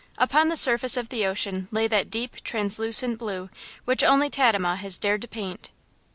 Upon 0.17 0.47
the 0.47 0.57
surface 0.57 0.97
of 0.97 1.09
the 1.09 1.27
ocean 1.27 1.67
lay 1.69 1.87
that 1.87 2.09
deep, 2.09 2.37
translucent 2.43 3.19
blue 3.19 3.51
which 3.85 4.03
only 4.03 4.31
Tadema 4.31 4.75
has 4.77 4.97
dared 4.97 5.21
to 5.21 5.27
paint. 5.27 5.69